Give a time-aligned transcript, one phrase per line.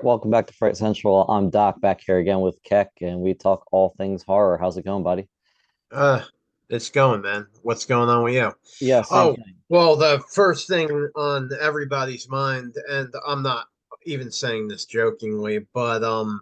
[0.00, 1.28] Right, welcome back to Fright Central.
[1.28, 4.56] I'm Doc back here again with Keck, and we talk all things horror.
[4.56, 5.28] How's it going, buddy?
[5.92, 6.22] Uh,
[6.70, 7.46] it's going, man.
[7.60, 8.50] What's going on with you?
[8.80, 9.56] Yeah, same Oh, thing.
[9.68, 13.66] well, the first thing on everybody's mind, and I'm not
[14.06, 16.40] even saying this jokingly, but um,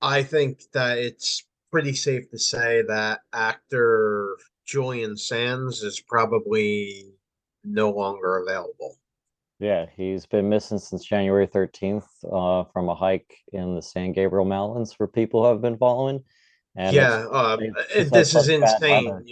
[0.00, 7.08] I think that it's pretty safe to say that actor Julian Sands is probably
[7.62, 8.96] no longer available.
[9.58, 14.44] Yeah, he's been missing since January 13th uh, from a hike in the San Gabriel
[14.44, 16.22] Mountains for people who have been following.
[16.76, 19.06] And it's, Yeah, uh, it's it, this is insane.
[19.06, 19.24] weather.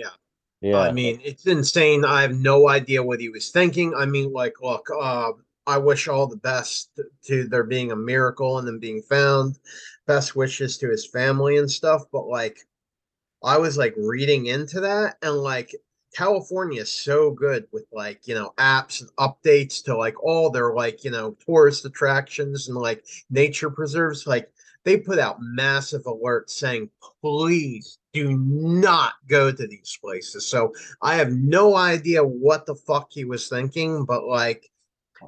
[0.63, 0.79] Yeah.
[0.79, 2.07] I mean, it's insane.
[2.07, 3.95] I have no idea what he was thinking.
[3.95, 5.33] I mean, like, look, uh,
[5.67, 9.59] I wish all the best to there being a miracle and them being found.
[10.07, 12.05] Best wishes to his family and stuff.
[12.11, 12.61] But like,
[13.43, 15.75] I was like reading into that, and like,
[16.15, 20.73] California is so good with like, you know, apps and updates to like all their
[20.75, 24.27] like, you know, tourist attractions and like nature preserves.
[24.27, 24.51] Like,
[24.85, 26.91] they put out massive alerts saying,
[27.23, 30.47] please do not go to these places.
[30.47, 34.71] So I have no idea what the fuck he was thinking, but like,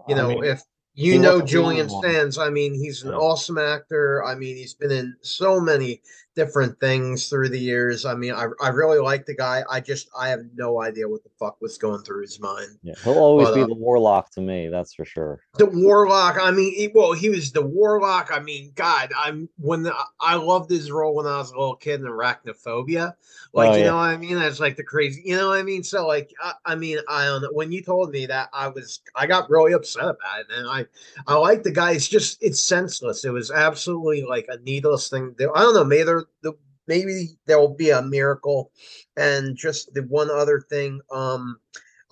[0.08, 0.62] you I know, mean, if
[0.94, 2.02] you know wasn't the only Julian.
[2.02, 4.22] Sands, I mean, he's an Yeah, awesome actor.
[4.24, 6.02] I mean, he's been in so many
[6.36, 8.04] different things through the years.
[8.06, 9.64] I mean, I I really like the guy.
[9.70, 12.78] I just I have no idea what the fuck was going through his mind.
[12.82, 15.40] yeah, he'll always But be uh the warlock to me, that's for sure.
[15.58, 16.36] the warlock.
[16.38, 18.28] I mean, he, well, he was the warlock.
[18.30, 21.76] I mean, God, I'm when the, I loved his role when I was a little
[21.76, 23.14] kid in Arachnophobia.
[23.56, 24.34] Oh Like, you yeah, know what I mean?
[24.38, 25.82] That's like the crazy, you know what I mean?
[25.82, 27.48] So, like, I, I mean, I don't know.
[27.52, 30.84] When you told me that, I was, I got really upset about it, and I,
[31.26, 31.92] I like the guy.
[31.92, 33.24] It's just, it's senseless.
[33.24, 35.34] It was absolutely like a needless thing.
[35.40, 35.84] I don't know.
[35.84, 36.10] Maybe
[36.42, 38.70] there, the, maybe there will be a miracle.
[39.16, 41.58] And just the one other thing, um,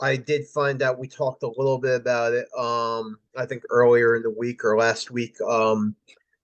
[0.01, 4.17] I did find out we talked a little bit about it um I think earlier
[4.17, 5.95] in the week or last week um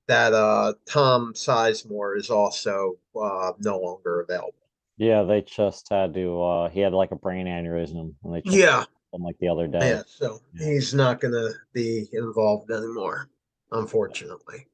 [0.06, 4.54] that uh Tom Sizemore is also uh no longer available.
[4.97, 8.84] yeah, they just had to, uh, he had like a brain aneurysm, and they Yeah,
[9.12, 9.80] him like the other day.
[9.80, 10.66] yeah, so Yeah.
[10.66, 13.28] he's not gonna be involved anymore,
[13.72, 14.66] unfortunately.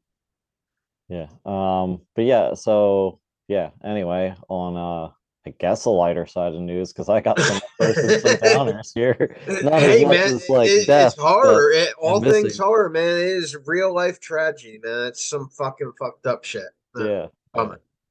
[1.08, 1.26] Yeah.
[1.44, 5.12] Um, but yeah, so yeah, anyway, on uh
[5.46, 9.36] I guess a lighter side of news, because I got some and some downers here.
[9.62, 11.70] Not Hey man, as like it, death, it's horror.
[11.70, 12.64] It, all things missing.
[12.64, 13.16] horror, man.
[13.18, 15.06] It is real life tragedy, man.
[15.06, 16.64] It's some fucking fucked up shit.
[16.96, 17.26] Yeah.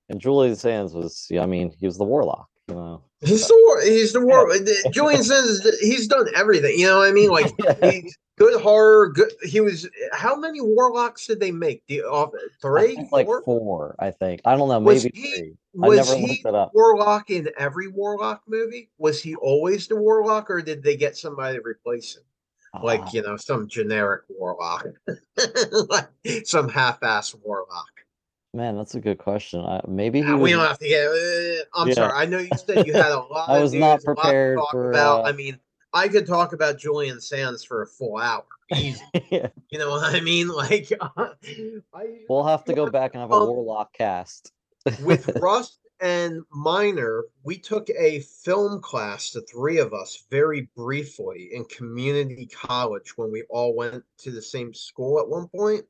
[0.07, 3.01] And Julian Sands was, yeah, I mean, he was the warlock, you know.
[3.25, 3.81] He's the war.
[3.81, 4.53] He's the war.
[4.91, 6.79] Julian says he's done everything.
[6.79, 7.29] You know what I mean?
[7.29, 7.51] Like
[8.37, 9.09] good horror.
[9.11, 9.31] Good.
[9.43, 9.89] He was.
[10.13, 11.83] How many warlocks did they make?
[11.87, 12.27] The uh,
[12.61, 13.41] three, think like four?
[13.43, 14.41] four, I think.
[14.45, 15.35] I don't know, Was maybe he?
[15.37, 15.53] three.
[15.73, 16.71] Was he looked it up.
[16.73, 18.89] warlock in every warlock movie?
[18.97, 22.23] Was he always the warlock, or did they get somebody to replace him?
[22.73, 24.85] Uh, Like you know, some generic warlock,
[25.89, 26.07] like
[26.45, 27.89] some half-ass warlock.
[28.55, 29.61] Man, that's a good question.
[29.61, 31.07] I, maybe he Uh, we was, don't have to get.
[31.07, 31.93] uh, I'm yeah.
[31.93, 32.13] sorry.
[32.13, 34.71] I know you said you had a lot I was not news, to prepared talk
[34.71, 35.25] for about.
[35.25, 35.59] uh I mean,
[35.93, 39.01] I could talk about Julian Sands for a full hour, easy.
[39.29, 39.47] yeah.
[39.69, 40.47] You know what I mean?
[40.55, 40.91] Like,
[41.93, 44.51] I We'll have to go back and have a um, warlock cast.
[45.03, 51.49] with Rust and Miner, we took a film class, the three of us, very briefly
[51.53, 55.85] in community college when we all went to the same school at one point.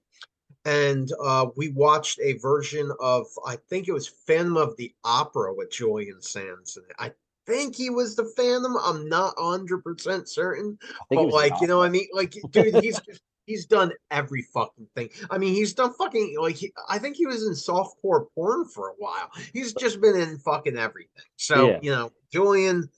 [0.66, 5.54] And uh, we watched a version of, I think it was Phantom of the Opera
[5.54, 6.96] with Julian Sands in it.
[6.98, 7.12] I
[7.46, 8.76] think he was the Phantom.
[8.84, 10.78] I'm not 100% certain.
[10.82, 12.08] I think he But like, you know what I mean?
[12.14, 15.10] Like, dude, he's just he's done every fucking thing.
[15.30, 18.90] I mean, he's done fucking like he, I think he was in softcore porn for
[18.90, 19.30] a while.
[19.54, 21.24] He's just been in fucking everything.
[21.38, 22.90] So, Yeah, you know, Julian,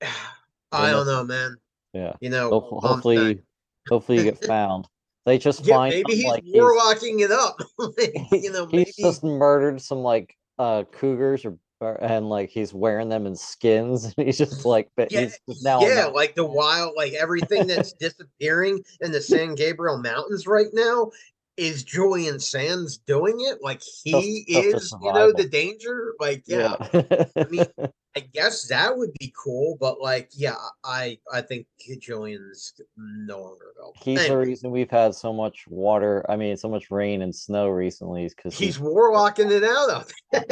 [0.72, 1.56] I don't know, man.
[1.92, 2.14] Yeah.
[2.20, 3.42] You know, Hopefully, hopefully,
[3.88, 4.88] hopefully you get found.
[5.26, 7.60] They just Yeah, find maybe him he's like he's it up.
[8.32, 11.58] You know, he's maybe just murdered some like uh cougars or
[12.00, 15.64] and like he's wearing them in skins and he's just like but yeah, he's just
[15.64, 20.68] now yeah, like the wild, like everything that's disappearing in the San Gabriel Mountains right
[20.72, 21.10] now
[21.56, 23.62] is Julian Sands doing it.
[23.62, 26.14] Like he just a is, you know, the danger.
[26.18, 26.74] Like, Yeah.
[26.92, 27.24] yeah.
[27.36, 27.66] I mean,
[28.16, 30.54] I guess that would be cool, but like, yeah,
[30.84, 31.66] I I think
[32.00, 33.96] Julian's no longer available.
[34.00, 37.66] He's the reason we've had so much water, I mean so much rain and snow
[37.68, 40.06] recently is because he's he's warlocking it out up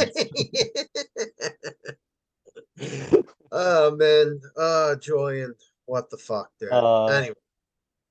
[3.53, 5.55] oh man, oh Julian,
[5.87, 6.73] what the fuck, dude.
[6.73, 7.35] uh Anyway,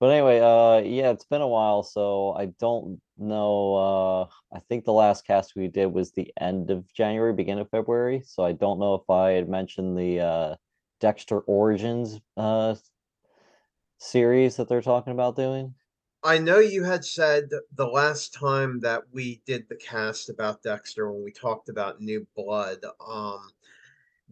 [0.01, 3.75] But anyway, uh yeah, it's been a while, so I don't know.
[3.75, 7.69] Uh I think the last cast we did was the end of January, beginning of
[7.69, 8.21] February.
[8.25, 10.55] So I don't know if I had mentioned the uh
[10.99, 12.75] Dexter Origins uh
[13.99, 15.75] series that they're talking about doing.
[16.23, 21.11] I know you had said the last time that we did the cast about Dexter
[21.11, 23.49] when we talked about New Blood, um,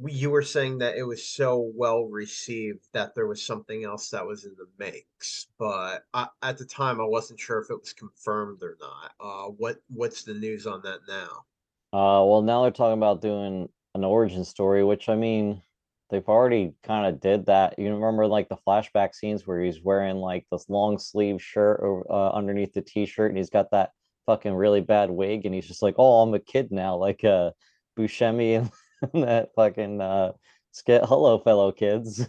[0.07, 4.25] you were saying that it was so well received that there was something else that
[4.25, 7.94] was in the makes, but I, at the time I wasn't sure if it was
[7.94, 9.12] confirmed or not.
[9.19, 11.44] Uh, what what's the news on that now?
[11.92, 15.62] Uh, well, now they're talking about doing an origin story, which I mean,
[16.10, 17.78] they've already kind of did that.
[17.78, 22.10] You remember like the flashback scenes where he's wearing like this long sleeve shirt or,
[22.10, 23.92] uh, underneath the t-shirt, and he's got that
[24.28, 27.51] fucking really bad wig, and he's just like, "Oh, I'm a kid now," like uh,
[27.98, 28.72] Buscemi and,
[29.13, 30.34] that fucking uh,
[30.72, 31.04] skit.
[31.06, 32.28] Hello, fellow kids.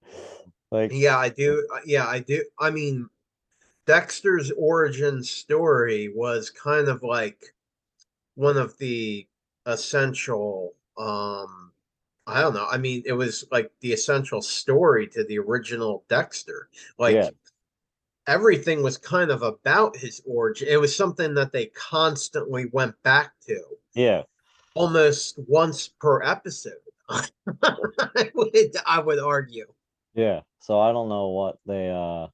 [0.70, 1.66] like, Yeah, I do.
[1.74, 2.44] uh, Yeah, I do.
[2.58, 3.08] I mean,
[3.86, 7.54] Dexter's origin story was kind of like
[8.34, 9.26] one of the
[9.66, 11.70] essential um
[12.26, 12.66] I don't know.
[12.70, 16.70] I mean, it was like the essential story to the original Dexter.
[16.98, 17.30] Like yeah,
[18.26, 20.68] everything was kind of about his origin.
[20.70, 23.62] It was something that they constantly went back to
[23.94, 24.22] yeah.
[24.74, 26.74] Almost once per episode.
[27.08, 29.66] I would I would argue.
[30.14, 32.28] Yeah, so I don't know what they uh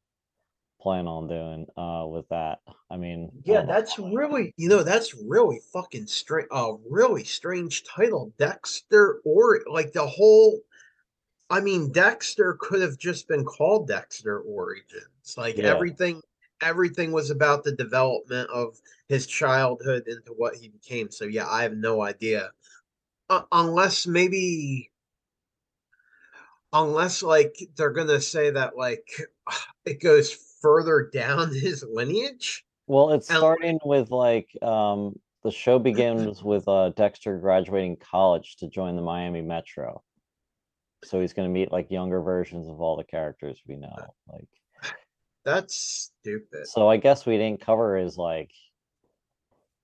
[0.81, 2.61] plan on doing uh with that.
[2.91, 3.67] I mean, Yeah, know.
[3.67, 6.49] that's really, you know, that's really fucking strange.
[6.53, 10.61] A really strange title, Dexter, or like the whole.
[11.53, 15.35] I mean, Dexter could have just been called Dexter Origins.
[15.37, 16.23] Like Yeah, everything,
[16.61, 21.11] everything was about the development of his childhood into what he became.
[21.11, 22.51] So yeah, I have no idea.
[23.29, 24.91] Uh, unless maybe,
[26.73, 29.09] unless like they're gonna say that like
[29.85, 32.65] it goes further down his lineage.
[32.87, 38.57] well, it's And starting with like um the show begins with uh Dexter graduating college
[38.57, 40.03] to join the Miami Metro.
[41.05, 44.15] So he's gonna meet like younger versions of all the characters we know.
[44.31, 44.49] Like,
[45.55, 46.67] that's stupid.
[46.67, 48.51] so I guess we didn't cover his like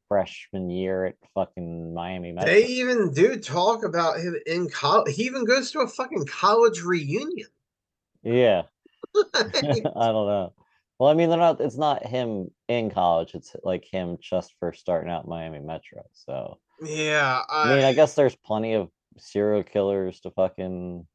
[0.08, 2.52] freshman year at fucking Miami Metro.
[2.52, 5.14] They even do talk about him in college.
[5.14, 7.48] He even goes to a fucking college reunion.
[8.22, 8.62] Yeah.
[9.34, 10.52] I don't know.
[10.98, 11.60] Well, I mean, they're not.
[11.60, 13.34] It's not him in college.
[13.34, 16.02] It's like him just for starting out Miami Metro.
[16.14, 21.06] So, yeah, I mean, I I, guess there's plenty of serial killers to fucking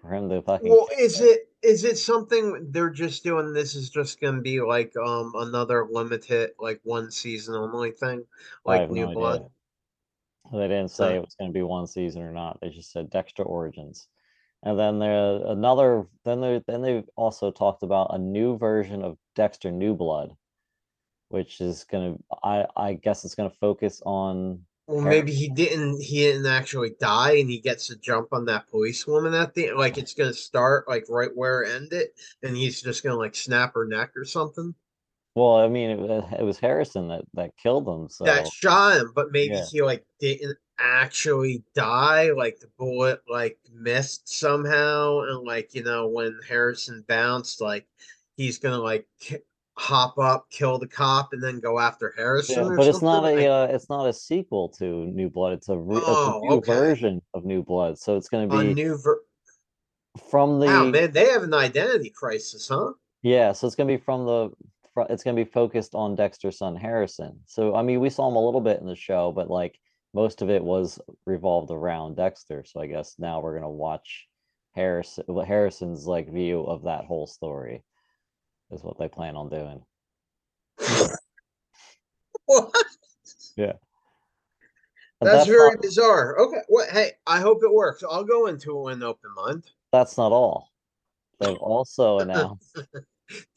[0.00, 0.68] for him to fucking.
[0.68, 3.52] well, is it is it something they're just doing?
[3.52, 8.24] This is just gonna be like um another limited like one season only thing,
[8.64, 9.36] like New no Blood.
[9.36, 9.48] idea.
[10.52, 12.58] They didn't say it was going to be one season or not.
[12.60, 14.08] They just said Dexter Origins,
[14.62, 16.06] and then there another.
[16.24, 20.34] Then they then they also talked about a new version of Dexter New Blood,
[21.28, 22.16] which is gonna.
[22.42, 24.64] I I guess it's gonna focus on.
[24.88, 26.00] Well, maybe he didn't.
[26.00, 29.98] He didn't actually die, and he gets to jump on that policewoman at the like.
[29.98, 32.08] It's gonna start like right where end it ended,
[32.42, 34.74] and he's just gonna like snap her neck or something.
[35.34, 38.08] Well, I mean, it, it was Harrison that that killed him.
[38.08, 42.30] So that shot him, but maybe yeah, he like didn't actually die.
[42.30, 47.86] Like the bullet like missed somehow, and like you know when Harrison bounced, like
[48.38, 49.06] he's gonna like
[49.78, 53.46] hop up, kill the cop, and then go after Harrison yeah, but it's not a
[53.46, 55.52] uh, it's not a sequel to New Blood.
[55.54, 57.98] It's a re, it's a oh, new okay, version of New Blood.
[57.98, 59.20] So it's going to be a new ver.
[60.30, 62.92] from Wow, the man, they have an identity crisis, huh?
[63.22, 63.52] yeah.
[63.52, 64.50] So it's going to be from the
[65.10, 67.38] it's going to be focused on Dexter's son Harrison.
[67.46, 69.78] So I mean, we saw him a little bit in the show, but like
[70.12, 72.64] most of it was revolved around Dexter.
[72.66, 74.26] So I guess now we're going to watch
[74.74, 77.84] Harrison Harrison's like view of that whole story
[78.70, 79.82] is what they plan on doing.
[82.46, 82.72] What?
[83.56, 83.74] Yeah.
[85.20, 86.38] That's that's very not bizarre.
[86.38, 86.88] Okay, what?
[86.88, 88.02] Hey, I hope it works.
[88.08, 89.64] I'll go into an open mind.
[89.92, 90.72] that's not all.
[91.40, 92.74] They've also announced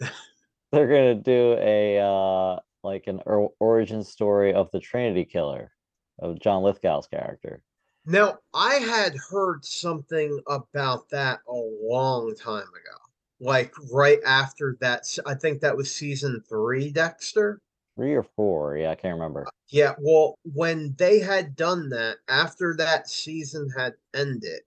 [0.71, 5.71] they're gonna do a uh like an or- origin story of the Trinity Killer
[6.19, 7.63] of John Lithgow's character.
[8.05, 12.97] Now, I had heard something about that a long time ago.
[13.41, 17.59] Like right after that, I think that was season three, Dexter.
[17.97, 19.47] Three or four, yeah, I can't remember.
[19.69, 24.61] Yeah, well, when they had done that, after that season had ended,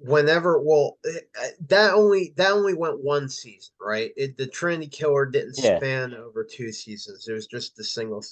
[0.00, 4.12] whenever, well, eh, eh, that only that only went one season, right?
[4.16, 7.28] It, the Trinity Killer didn't Yeah, span over two seasons.
[7.28, 8.22] It was just a single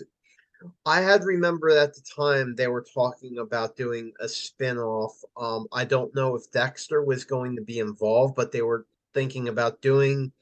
[0.85, 5.23] I had remembered at the time they were talking about doing a spin-off.
[5.37, 9.49] Um, I don't know if Dexter was going to be involved, but they were thinking
[9.49, 10.33] about doing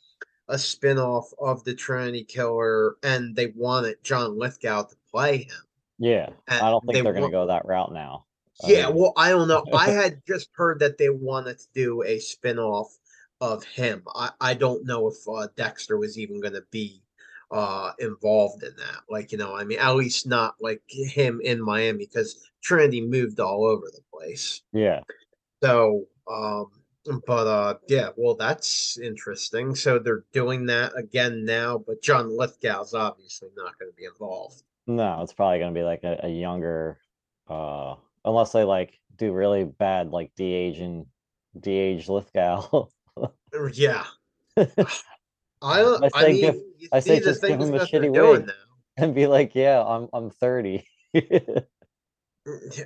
[0.49, 5.63] a spin-off of the Trinity Killer, and they wanted John Lithgow to play him.
[5.99, 6.31] yeah.
[6.49, 8.25] And I don't think they they're gonna go that route now.
[8.65, 9.65] I yeah, mean, well, I don't know.
[9.75, 12.97] I had just heard that they wanted to do a spin-off
[13.41, 14.03] of him.
[14.15, 17.03] I, I don't know if uh, Dexter was even going to be
[17.51, 19.03] uh involved in that.
[19.09, 23.41] Like, you know, I mean, at least not like him in Miami because Trinity moved
[23.41, 24.63] all over the place.
[24.73, 25.01] Yeah.
[25.63, 26.67] So, um,
[27.27, 29.75] but uh, yeah, well, that's interesting.
[29.75, 34.63] So they're doing that again now, but John Lithgow's obviously not going to be involved.
[34.87, 36.99] No, it's probably gonna be like a, a younger,
[37.49, 41.07] uh, unless they like do really bad like de-age and
[41.59, 42.89] de-age Lithgow.
[43.73, 44.05] Yeah.
[45.63, 46.05] I don't.
[46.05, 48.51] I I, think mean, you I say just give him a shitty wig.
[48.97, 50.87] and be like, yeah, I'm I'm 30.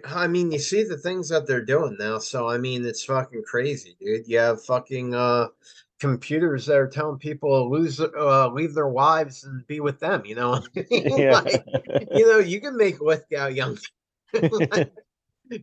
[0.07, 2.19] I mean, you see the things that they're doing now.
[2.19, 4.27] So I mean, it's fucking crazy, dude.
[4.27, 5.49] You have fucking uh
[5.99, 10.25] computers that are telling people to lose uh leave their wives and be with them.
[10.25, 11.19] You know, what I mean?
[11.19, 11.41] Yeah.
[11.41, 11.65] like
[12.15, 13.79] you know, you can make Lithgow young.
[14.33, 14.93] Like,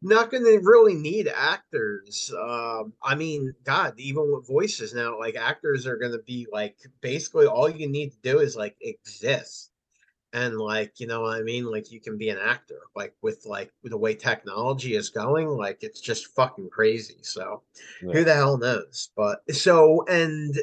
[0.01, 2.34] not going to really need actors.
[2.38, 6.77] Um, I mean, God, even with voices now, like actors are going to be like
[7.01, 9.72] basically all you need to do is like exist.
[10.34, 11.65] And like, you know what I mean?
[11.65, 15.48] Like you can be an actor, like with like with the way technology is going,
[15.48, 17.17] like it's just fucking crazy.
[17.22, 17.63] So
[18.03, 18.12] Yeah.
[18.12, 19.10] who the hell knows?
[19.15, 20.53] But so and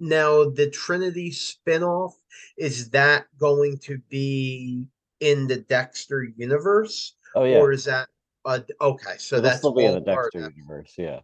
[0.00, 2.14] now the Trinity spinoff,
[2.56, 4.86] is that going to be
[5.20, 7.14] in the Dexter universe?
[7.34, 7.58] Oh yeah.
[7.58, 8.08] Or is that
[8.46, 11.20] uh okay, so It'll that's still be in the Dexter universe, yeah.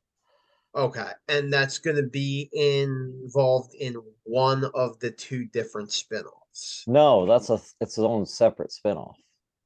[0.74, 6.84] Okay, and that's gonna be involved in one of the two different spin-offs.
[6.86, 9.16] No, that's a it's its own separate spin-off.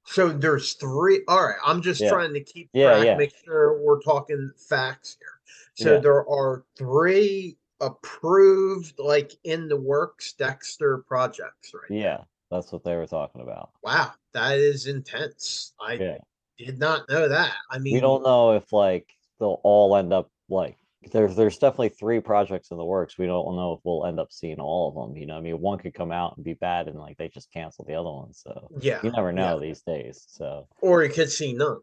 [0.05, 1.23] So there's three.
[1.29, 2.11] All right, I'm just Yeah.
[2.11, 3.17] trying to keep Yeah, track, yeah.
[3.17, 5.41] make sure we're talking facts here.
[5.75, 6.01] So Yeah.
[6.01, 11.91] there are three approved, like in the works Dexter projects, right?
[11.91, 11.97] now.
[11.97, 13.71] Yeah, that's what they were talking about.
[13.83, 15.75] Wow, that is intense.
[15.81, 16.19] I.
[16.59, 17.53] did not know that.
[17.71, 19.09] I mean, We don't know if like
[19.39, 20.77] they'll all end up like
[21.13, 23.17] there's there's definitely three projects in the works.
[23.19, 25.17] We don't know if we'll end up seeing all of them.
[25.17, 27.53] You know, I mean, one could come out and be bad, and like they just
[27.53, 28.33] cancel the other one.
[28.33, 29.35] So yeah, you never yeah.
[29.37, 30.25] know these days.
[30.29, 31.81] So Or you could see none.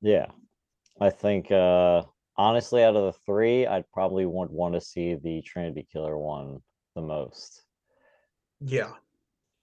[0.00, 0.26] yeah,
[1.00, 2.02] I think uh
[2.36, 6.62] honestly, out of the three, I'd probably would want to see the Trinity Killer one
[6.94, 7.62] the most.
[8.60, 8.92] Yeah,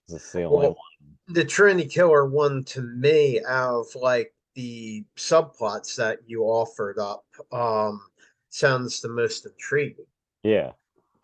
[0.09, 1.17] It's the only Well, one.
[1.35, 7.23] the Trinity Killer one to me out of like the subplots that you offered up
[7.51, 8.01] um
[8.49, 10.07] sounds the most intriguing.
[10.41, 10.71] Yeah.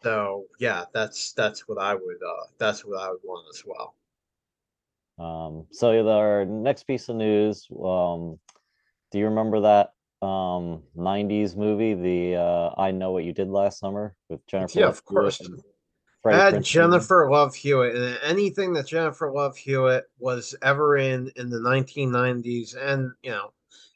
[0.04, 3.96] So yeah, that's that's what I would uh that's what I would want as well.
[5.18, 8.40] Um, so our next piece of news, um,
[9.12, 9.94] do you remember that
[10.26, 14.88] um 90s movie, the uh I Know What You Did Last Summer with Jennifer Yeah,
[14.90, 15.40] of course.
[15.40, 15.60] and
[16.32, 16.64] Had?
[16.64, 22.76] Jennifer Love Hewitt and anything that Jennifer Love Hewitt was ever in in the 1990s
[22.80, 23.52] and you know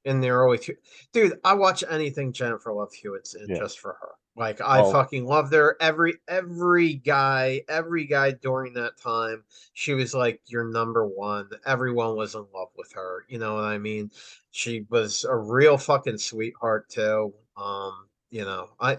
[0.05, 0.75] in the early two
[1.13, 3.57] dude, I watch anything Jennifer Love Hewitt's in Yeah.
[3.59, 4.09] just for her.
[4.35, 5.75] Like I Well- fucking loved her.
[5.79, 9.43] Every every guy, every guy during that time,
[9.73, 11.49] she was like your number one.
[11.65, 13.25] Everyone was in love with her.
[13.29, 14.11] You know what I mean?
[14.51, 17.33] She was a real fucking sweetheart too.
[17.57, 18.97] Um, you know, I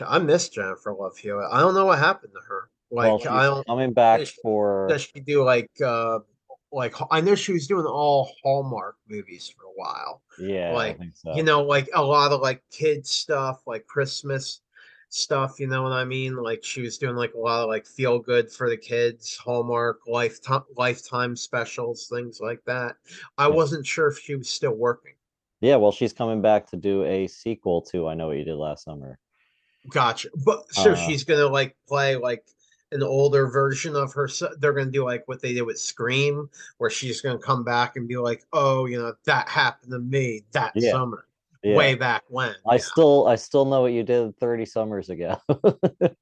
[0.00, 1.48] I miss Jennifer Love Hewitt.
[1.50, 2.70] I don't know what happened to her.
[2.90, 6.20] Well, Like I she's don't coming back does she- for does she do like uh
[6.72, 10.22] like I know she was doing all Hallmark movies for a while.
[10.38, 11.34] yeah, I like, think so.
[11.36, 14.62] You know, like a lot of like kids stuff, like Christmas
[15.10, 16.36] stuff, you know what I mean?
[16.36, 20.00] Like she was doing like a lot of like feel good for the kids, Hallmark,
[20.06, 22.96] lifetime lifetime specials, things like that.
[23.36, 23.54] I Yeah.
[23.54, 25.12] wasn't sure if she was still working.
[25.60, 28.56] Yeah, well, she's coming back to do a sequel to I Know What You Did
[28.56, 29.18] Last Summer.
[29.90, 30.28] Gotcha.
[30.44, 32.44] But so Uh, she's gonna like play like
[32.92, 34.28] an older version of her.
[34.58, 36.48] They're gonna do like what they did with Scream,
[36.78, 40.44] where she's gonna come back and be like, "Oh, you know, that happened to me
[40.52, 40.92] that Yeah.
[40.92, 41.26] summer,
[41.64, 41.76] Yeah.
[41.76, 42.80] way back when." I Yeah.
[42.80, 45.36] still I still know what you did 30 summers ago.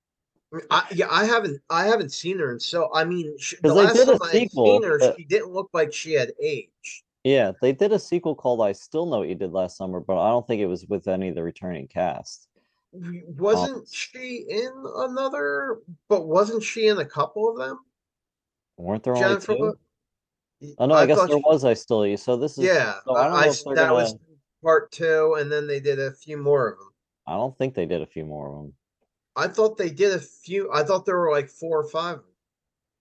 [0.71, 4.05] I, yeah, I haven't, I haven't seen her, and so I mean, sh the last
[4.05, 7.05] time I sequel, seen her, but- she didn't look like she had aged.
[7.23, 10.19] yeah, they did a sequel called I Still Know What You Did Last Summer, but
[10.21, 12.49] I don't think it was with any of the returning cast.
[12.93, 15.79] Wasn't she in another?
[16.09, 17.79] But wasn't she in a couple of them?
[18.77, 19.55] Weren't there only Jennifer.
[19.55, 19.63] two?
[19.63, 19.75] Lo-
[20.79, 23.25] Oh no, I, guess there she- was I Still So this is Yeah, so I
[23.25, 24.15] don't I, know I if s- that gonna was
[24.63, 26.93] part two, and then they did a few more of them.
[27.27, 28.75] I don't think they did a few more of them.
[29.37, 30.71] I thought they did a few.
[30.71, 32.21] I thought there were like four or five.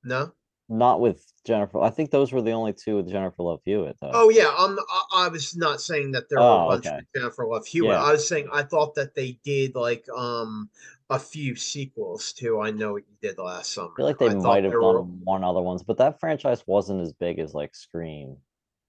[0.05, 0.31] No.
[0.71, 1.81] Not with Jennifer.
[1.81, 4.11] I think those were the only two with Jennifer Love Hewitt though.
[4.13, 4.77] Oh yeah, I'm.
[4.79, 6.97] I, I was not saying that there were Oh, a bunch okay.
[6.99, 7.91] of Jennifer Love Hewitt.
[7.91, 8.03] Yeah.
[8.03, 10.69] I was saying I thought that they did like um
[11.09, 13.89] a few sequels to I Know What You Did Last Summer.
[13.93, 16.61] I feel like they thought might have done were- one other ones, but that franchise
[16.67, 18.37] wasn't as big as like Scream.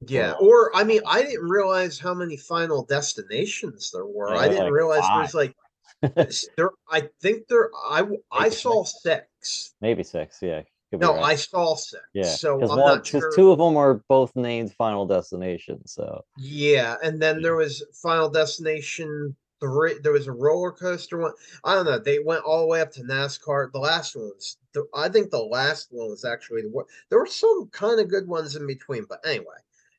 [0.06, 4.34] Yeah, or- I mean, I didn't realize how many Final Destinations there were.
[4.34, 5.32] I didn't like realize five.
[5.32, 5.54] there's like
[6.56, 7.70] There, I think there.
[7.88, 8.02] I
[8.38, 9.74] Maybe saw six.
[9.80, 10.38] Maybe six.
[10.42, 10.62] Yeah.
[10.92, 11.22] No, right.
[11.22, 12.02] I saw six.
[12.14, 12.24] Yeah.
[12.24, 13.32] So I'm one, not sure.
[13.34, 15.86] two of them are both named Final Destination.
[15.86, 19.98] So Yeah, and then there was Final Destination three.
[20.02, 21.32] There was a roller coaster one.
[21.64, 21.98] I don't know.
[21.98, 23.70] They went all the way up to NASCAR.
[23.72, 24.56] The last ones.
[24.72, 26.86] The, I think the last one was actually the one.
[27.08, 29.46] There were some kind of good ones in between, but anyway.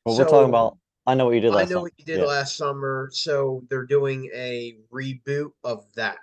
[0.04, 0.76] but we're talking about.
[1.06, 1.70] I know what you did I last.
[1.70, 1.82] know time.
[1.82, 2.26] what you did Yeah.
[2.26, 3.10] last summer.
[3.12, 6.18] So they're doing a reboot of that.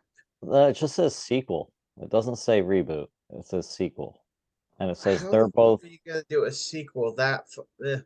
[0.47, 1.73] Uh, it just says sequel.
[2.01, 3.07] It doesn't say reboot.
[3.31, 4.21] It says sequel,
[4.79, 7.45] and it says How they're the fuck both Are you gonna do a sequel that?
[7.57, 7.99] f- eh.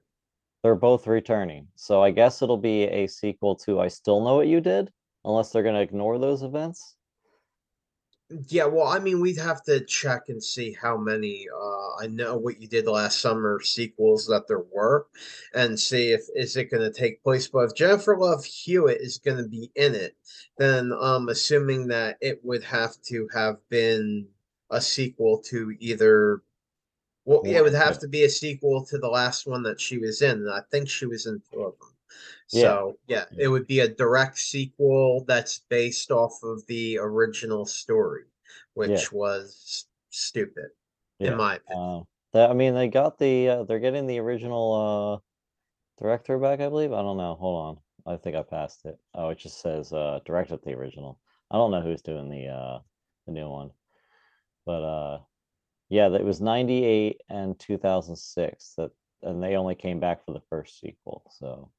[0.63, 1.67] they're both returning.
[1.75, 4.91] So I guess it'll be a sequel to I Still Know What You Did,
[5.25, 6.95] unless they're gonna ignore those events.
[8.47, 11.45] Yeah, well, I mean, we'd have to check and see how many.
[11.55, 15.05] Uh, I know what you did last summer sequels that there were,
[15.53, 17.47] and see if is it going to take place.
[17.47, 20.15] But if Jennifer Love Hewitt is going to be in it,
[20.57, 24.27] then I'm assuming that it would have to have been
[24.71, 26.41] a sequel to either.
[27.25, 29.97] Well, yeah, it would have to be a sequel to the last one that she
[29.97, 31.89] was in, I think she was in two of them.
[32.47, 38.23] So yeah, it would be a direct sequel that's based off of the original story,
[38.73, 40.69] which was stupid,
[41.19, 41.31] Yeah.
[41.31, 41.83] in my opinion.
[41.83, 42.03] Uh,
[42.33, 46.69] that I mean, they got the uh, they're getting the original uh director back, I
[46.69, 46.91] believe.
[46.93, 47.35] I don't know.
[47.35, 48.13] Hold on.
[48.13, 48.99] I think I passed it.
[49.15, 51.19] Oh, it just says uh directed the original.
[51.49, 52.79] I don't know who's doing the uh
[53.25, 53.71] the new one.
[54.65, 55.19] But uh
[55.89, 60.79] yeah, that was 98 and 2006 that and they only came back for the first
[60.79, 61.23] sequel.
[61.37, 61.71] So,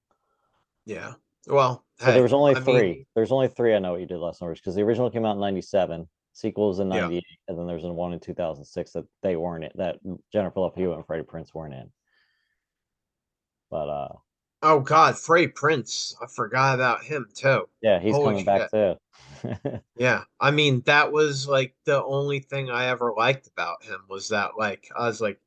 [0.86, 1.14] Yeah.
[1.46, 3.06] Well, so there was only I mean, three.
[3.14, 5.34] There's only three I know what you did last summer because the original came out
[5.34, 7.02] in 97, sequels was in Yeah.
[7.02, 9.98] 98, and then there's one in 2006 that they weren't in, that
[10.32, 11.92] Jennifer Love Hewitt and Freddie Prinze weren't in.
[13.70, 14.08] But uh
[14.64, 17.68] oh God, Freddie Prinze, I forgot about him too.
[17.82, 18.96] yeah, he's Holy coming back too.
[19.96, 24.30] Yeah, I mean that was like the only thing I ever liked about him was
[24.30, 25.38] that like I was like,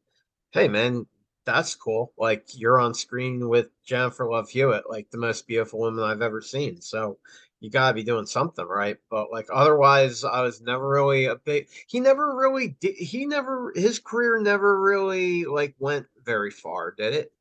[0.52, 1.08] hey man,
[1.46, 2.14] that's cool.
[2.18, 6.42] Like you're on screen with Jennifer Love Hewitt, like the most beautiful woman I've ever
[6.42, 6.80] seen.
[6.80, 7.18] So
[7.60, 8.98] you gotta be doing something right.
[9.10, 11.68] But like otherwise, I was never really a big.
[11.88, 12.96] He never really did.
[12.96, 17.32] He never his career never really like went very far, did it?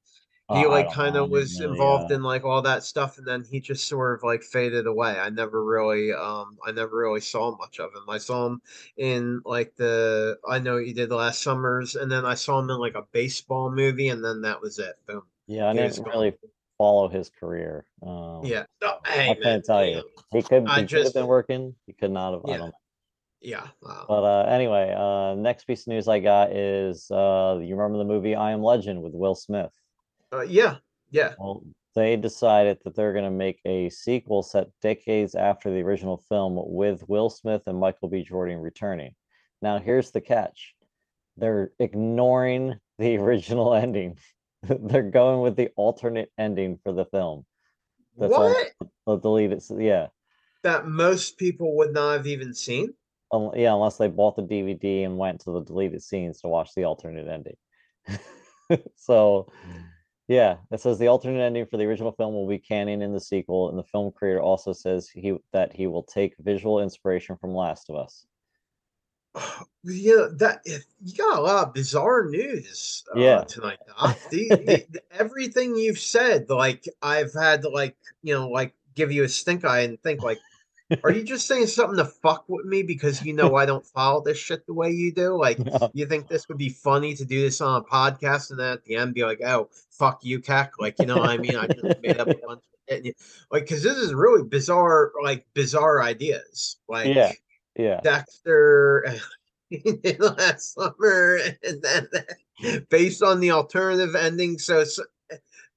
[0.48, 3.18] Uh, he I like kind of was really, involved uh, in like all that stuff
[3.18, 6.96] and then he just sort of like faded away i never really um i never
[6.98, 8.62] really saw much of him i saw him
[8.96, 12.78] in like the i know you did last summers and then i saw him in
[12.78, 16.34] like a baseball movie and then that was it boom Yeah, I He didn't really
[16.78, 17.84] follow his career.
[18.02, 20.02] Um, yeah no, hey I man, can't tell you.
[20.32, 21.74] He could, I he could have been working.
[21.86, 22.44] He could not have.
[22.44, 22.58] I Yeah.
[22.58, 22.72] don't know.
[23.40, 24.04] yeah wow.
[24.08, 28.04] But uh, anyway, uh, next piece of news I got is uh, you remember the
[28.04, 29.72] movie I Am Legend with Will Smith?
[30.32, 30.76] Uh, yeah
[31.10, 31.62] yeah Well,
[31.94, 36.54] they decided that they're going to make a sequel set decades after the original film
[36.58, 38.22] with Will Smith and Michael B.
[38.22, 39.14] Jordan returning.
[39.62, 40.74] Now, here's the catch
[41.38, 44.18] they're ignoring the original ending,
[44.62, 47.44] they're going with the alternate ending for the film.
[48.18, 49.58] That's all what the deleted.
[49.58, 50.08] s- Yeah.
[50.62, 52.92] that most people would not have even seen
[53.32, 56.70] Um, yeah, unless they bought the DVD and went to the deleted scenes to watch
[56.74, 57.56] the alternate ending.
[58.96, 59.50] so,
[60.28, 63.20] yeah, it says the alternate ending for the original film will be canon in the
[63.20, 67.54] sequel, and the film creator also says he that he will take visual inspiration from
[67.54, 68.26] Last of Us.
[69.88, 73.44] Yeah, that you got a lot of bizarre news uh, Yeah.
[73.44, 73.78] tonight.
[74.30, 79.12] The, the, the- everything you've said, like I've had to like you know like give
[79.12, 80.40] you a stink eye and think like,
[81.02, 84.22] are you just saying something to fuck with me because you know I don't follow
[84.22, 85.36] this shit the way you do?
[85.38, 85.90] Like No.
[85.94, 88.84] you think this would be funny to do this on a podcast and then at
[88.84, 91.56] the end be like, oh fuck you, cack, like you know what I mean?
[91.56, 93.16] I just made up a bunch of shit.
[93.50, 97.32] Like because this is really bizarre, like bizarre ideas, like Yeah.
[97.78, 99.04] Yeah, Dexter
[100.18, 102.08] last summer, and then
[102.88, 104.58] based on the alternative ending.
[104.58, 104.98] So, it's-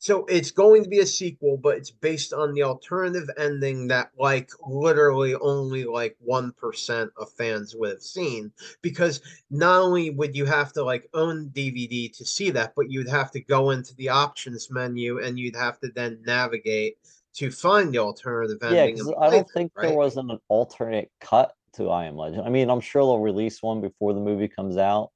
[0.01, 4.11] so it's going to be a sequel, but it's based on the alternative ending that,
[4.17, 8.49] like, literally only like one percent of fans would have seen.
[8.81, 13.09] Because not only would you have to like own DVD to see that, but you'd
[13.09, 16.97] have to go into the options menu and you'd have to then navigate
[17.33, 18.99] to find the alternative yeah, ending.
[19.01, 19.89] and I don't think right?
[19.89, 22.43] there wasn't an alternate cut to I Am Legend.
[22.43, 25.11] I mean, I'm sure they'll release one before the movie comes out,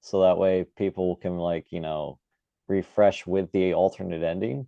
[0.00, 2.20] so that way people can like you know
[2.70, 4.66] refresh with the alternate ending.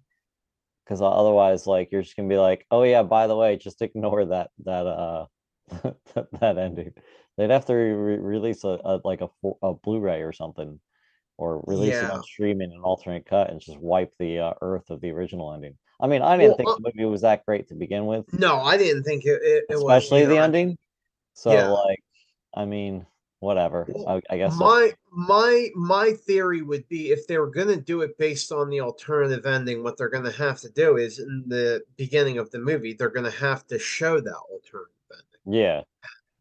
[0.85, 4.25] Because otherwise, like you're just gonna be like, oh yeah, by the way, just ignore
[4.27, 5.27] that that uh
[6.15, 6.93] that, that ending.
[7.39, 9.29] They'd have to re- release a, a like a,
[9.63, 10.81] a Blu-ray or something,
[11.39, 12.11] or release it Yeah.
[12.11, 15.79] on streaming an alternate cut and just wipe the uh, earth of the original ending.
[16.01, 18.27] I mean, I didn't Well, think uh, the movie was that great to begin with,
[18.33, 20.43] No, I didn't think it, it, it was especially the either.
[20.43, 20.77] ending.
[21.35, 21.69] So Yeah.
[21.69, 22.03] like,
[22.55, 23.07] I mean,
[23.43, 23.87] whatever.
[24.07, 24.65] I, I guess so.
[24.65, 28.81] My my my theory would be if they were gonna do it based on the
[28.81, 32.95] alternative ending, what they're gonna have to do is in the beginning of the movie,
[32.95, 35.63] they're gonna have to show that alternative ending.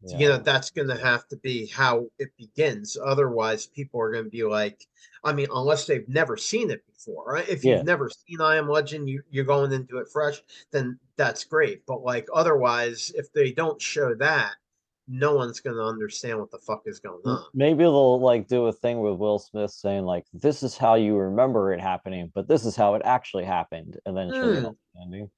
[0.04, 0.18] Yeah.
[0.18, 2.96] You know, that's gonna have to be how it begins.
[3.04, 4.86] Otherwise, people are gonna be like,
[5.24, 7.48] I mean, unless they've never seen it before, right?
[7.48, 7.82] If you've Yeah.
[7.82, 11.86] never seen I Am Legend, you, you're going into it fresh, then that's great.
[11.86, 14.54] But like otherwise, if they don't show that,
[15.12, 17.44] no one's gonna understand what the fuck is going on.
[17.54, 21.16] Maybe they'll like do a thing with Will Smith saying like, "This is how you
[21.16, 24.68] remember it happening, but this is how it actually happened," and then Hmm.
[25.00, 25.30] ending.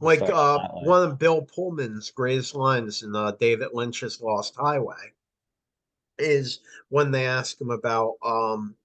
[0.00, 5.12] Like uh, one of Bill Pullman's greatest lines in uh, David Lynch's Lost Highway
[6.18, 8.76] is when they ask him about um,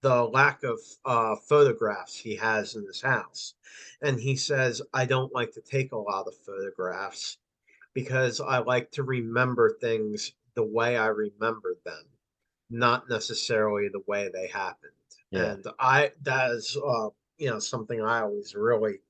[0.00, 3.54] the lack of uh, photographs he has in his house.
[4.00, 7.38] And he says, I don't like to take a lot of photographs
[7.98, 12.04] because I like to remember things the way I remembered them,
[12.70, 14.92] not necessarily the way they happened.
[15.32, 15.54] Yeah.
[15.54, 17.08] And I, that is, uh,
[17.38, 19.00] you know, something I always really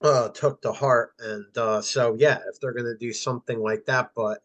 [0.00, 1.12] uh, took to heart.
[1.18, 4.42] And uh, so, yeah, if they're going to do something like that, but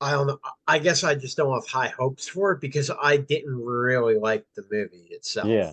[0.00, 0.38] I don't know.
[0.68, 4.46] I guess I just don't have high hopes for it because I didn't really like
[4.54, 5.48] the movie itself.
[5.48, 5.72] Yeah.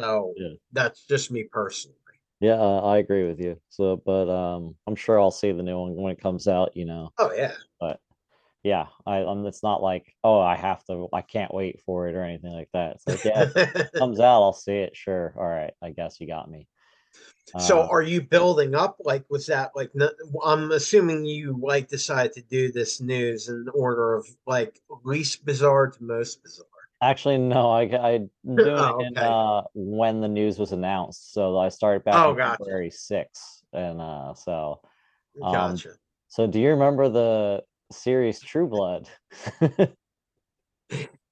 [0.00, 0.54] So Yeah.
[0.72, 1.98] that's just me personally.
[2.40, 3.60] Yeah, uh, I agree with you.
[3.70, 6.76] So, but um, I'm sure I'll see the new one when it comes out.
[6.76, 7.54] You know, Oh yeah.
[7.80, 8.00] but
[8.62, 12.14] yeah, I um, it's not like oh, I have to, I can't wait for it
[12.14, 12.96] or anything like that.
[12.96, 14.96] It's like yeah, if it comes out, I'll see it.
[14.96, 16.68] Sure, all right, I guess you got me.
[17.58, 18.96] so Uh, are you building up?
[19.00, 19.90] Like, was that like?
[20.44, 25.88] I'm assuming you like decided to do this news in order of like least bizarre
[25.88, 26.66] to most bizarre.
[27.02, 28.30] Actually, no, I I'm
[28.62, 29.22] doing Oh, it in okay.
[29.22, 31.32] uh when the news was announced.
[31.34, 32.58] So I started back Oh, on gotcha.
[32.58, 33.64] February 6th.
[33.72, 34.80] And uh so
[35.42, 35.98] um Gotcha.
[36.28, 39.08] so do you remember the series True Blood?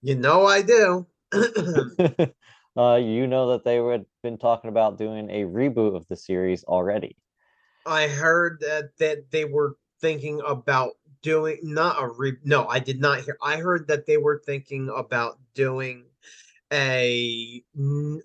[0.03, 1.07] You know I do.
[2.77, 6.65] uh you know that they had been talking about doing a reboot of the series
[6.65, 7.17] already.
[7.87, 10.93] I heard that that they were thinking about
[11.25, 13.39] doing not a re no, I did not hear.
[13.43, 16.05] I heard that they were thinking about doing
[16.73, 17.63] a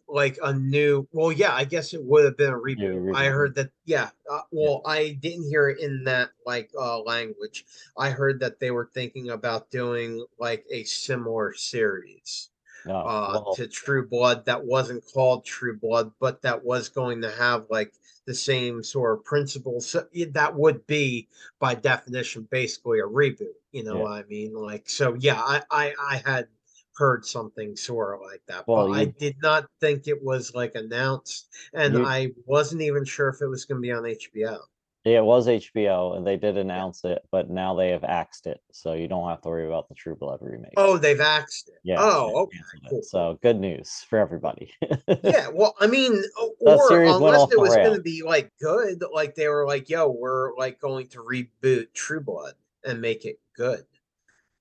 [0.08, 3.32] like a new well yeah i guess it would have been a reboot i reboot.
[3.32, 7.66] heard that yeah uh, well i didn't hear it in that like uh language
[7.98, 12.50] i heard that they were thinking about doing like a similar series
[12.86, 12.96] No.
[13.06, 17.32] uh well, to True Blood that wasn't called True Blood, but that was going to
[17.32, 17.94] have like
[18.26, 19.88] the same sort of principles.
[19.90, 21.28] So that would be
[21.60, 23.54] by definition basically a reboot.
[23.72, 24.04] You know Yeah.
[24.04, 24.54] what I mean?
[24.54, 26.48] Like so yeah, I I, I had
[26.96, 30.76] heard something sort of like that, Well, but I did not think it was like
[30.76, 34.60] announced, and You- I wasn't even sure if it was going to be on HBO.
[35.06, 38.60] It was HBO and they did announce it, but now they have axed it.
[38.72, 40.74] So you don't have to worry about the True Blood remake.
[40.78, 41.76] Oh, they've axed it.
[41.84, 42.60] Yeah, Oh, okay.
[42.90, 43.02] Cool.
[43.04, 44.72] So good news for everybody.
[45.24, 46.22] yeah, well, I mean,
[46.60, 50.56] or unless it was going to be like good, like they were like, "Yo, we're
[50.56, 53.86] like going to reboot True Blood and make it good,"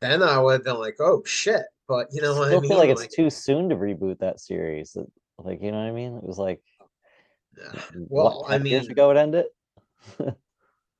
[0.00, 2.70] then I would have been like, "Oh shit!" But you know what I still mean?
[2.70, 4.96] feel like it's Like, too soon to reboot that series.
[5.38, 6.16] Like, you know what I mean?
[6.16, 6.60] It was like,
[7.56, 7.80] yeah.
[8.08, 9.46] what, Well, I 10 years mean, ago it ended?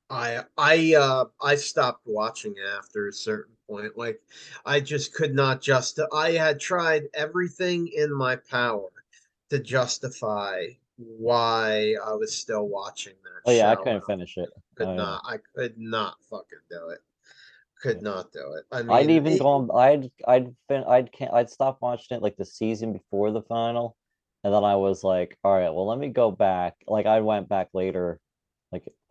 [0.09, 3.97] I I uh I stopped watching after a certain point.
[3.97, 4.19] Like
[4.65, 8.89] I just could not just I had tried everything in my power
[9.49, 14.49] to justify why I was still watching that Oh yeah, I couldn't finish it.
[14.75, 14.97] could Oh, yeah.
[14.97, 16.99] not I could not fucking do it.
[17.81, 18.03] Could Yeah.
[18.03, 18.65] not do it.
[18.71, 19.69] I mean I'd even it- gone.
[19.73, 20.83] I'd I'd been.
[20.85, 21.33] I'd can't.
[21.33, 23.95] I'd stopped watching it like the season before the final,
[24.43, 26.75] and then I was like, all right, well, let me go back.
[26.87, 28.19] Like I went back later,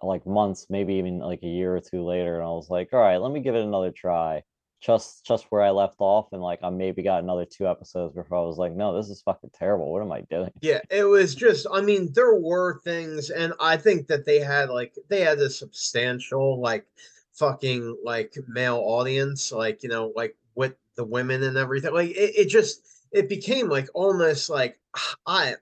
[0.02, 3.00] like months, maybe even like a year or two later, and I was like, all
[3.00, 4.42] right, let me give it another try.
[4.80, 8.38] Just just where I left off, and like I maybe got another two episodes before
[8.38, 9.92] I was like, no, this is fucking terrible.
[9.92, 10.50] What am I doing?
[10.60, 14.70] Yeah, it was just I mean there were things and I think that they had
[14.70, 16.86] like they had a substantial like
[17.38, 22.34] fucking like male audience like you know like with the women and everything like it,
[22.36, 22.82] it just
[23.12, 24.80] it became like almost like
[25.26, 25.54] I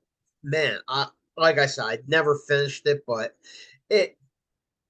[0.43, 3.37] man I like I said I'd never finished it but
[3.91, 4.17] it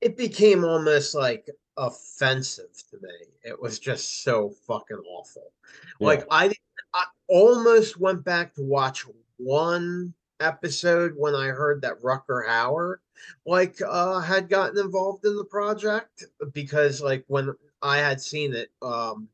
[0.01, 5.53] it became almost like offensive to me it was just so fucking awful
[6.01, 6.53] like I,
[6.95, 9.05] I almost went back to watch
[9.37, 12.97] one episode when I heard that Rutger Hauer
[13.45, 18.71] like uh had gotten involved in the project because like when I had seen it
[18.81, 19.29] um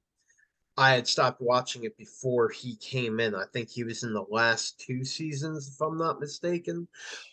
[0.76, 3.34] I had stopped watching it before he came in.
[3.34, 6.88] I think he was in the last two seasons, if I'm not mistaken.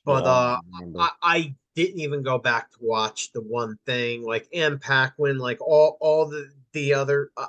[0.06, 0.60] But Yeah, uh.
[1.00, 5.62] I, I didn't even go back to watch the one thing like Ann Paquin, like
[5.62, 7.32] all all the the other.
[7.38, 7.48] Uh,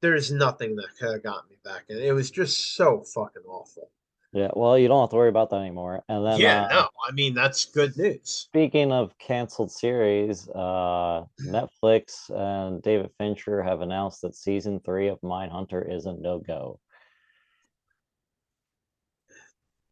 [0.00, 3.90] there's nothing that could have got me back, and it was just so fucking awful.
[4.32, 6.02] Yeah, well, you don't have to worry about that anymore.
[6.08, 8.48] And then Yeah, uh, no, I mean that's good news.
[8.50, 15.20] speaking of canceled series, uh, Netflix and David Fincher have announced that season three of
[15.20, 16.80] Mindhunter is a no-go.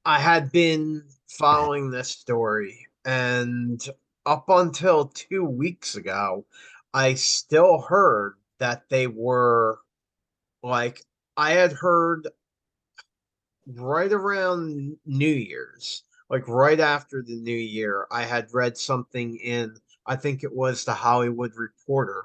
[0.04, 3.80] I had been following this story, and
[4.26, 6.44] up until two weeks ago,
[6.92, 9.78] I still heard that they were
[10.62, 11.02] like,
[11.36, 12.28] I had heard
[13.66, 19.76] right around New Year's, like right after the new year, I had read something in,
[20.06, 22.24] I think it was the Hollywood Reporter,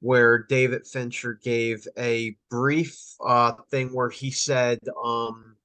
[0.00, 5.56] where David Fincher gave a brief uh thing where he said um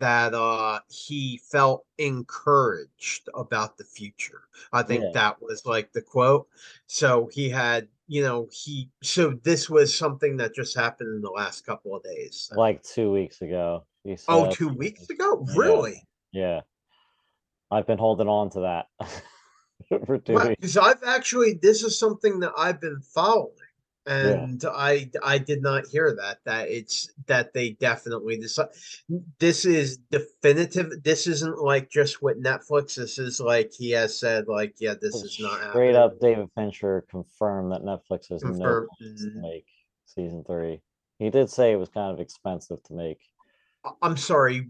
[0.00, 4.42] that uh he felt encouraged about the future.
[4.72, 6.48] I think Yeah, that was like the quote.
[6.86, 11.30] So he had, you know, he so this was something that just happened in the
[11.30, 12.50] last couple of days.
[12.56, 13.84] like two weeks ago.
[14.04, 15.44] He Oh, two weeks ago?
[15.48, 15.58] Yeah.
[15.58, 16.02] Really?
[16.32, 16.60] yeah,
[17.70, 18.86] I've been holding on to that
[20.06, 20.60] for two Right, weeks.
[20.60, 23.52] because I've actually this is something that I've been following,
[24.10, 28.68] and I I did not hear that that it's that they definitely decide
[29.38, 31.02] this is definitive.
[31.04, 32.96] This isn't like just with Netflix.
[32.96, 35.96] This is like he has said like yeah, this is not Straight happening.
[35.96, 38.88] up, David Fincher confirmed that Netflix has no Confirmed.
[38.98, 39.40] plans mm-hmm.
[39.42, 39.66] make
[40.06, 40.80] season three.
[41.20, 43.20] He did say it was kind of expensive to make.
[44.02, 44.66] I'm sorry,